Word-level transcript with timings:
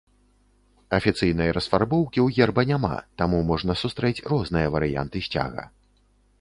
Афіцыйнай 0.97 1.49
расфарбоўкі 1.57 2.19
ў 2.25 2.39
герба 2.39 2.65
няма, 2.71 2.93
таму 3.23 3.43
можна 3.53 3.79
сустрэць 3.85 4.17
розныя 4.33 4.75
варыянты 4.77 5.17
сцяга. 5.31 5.63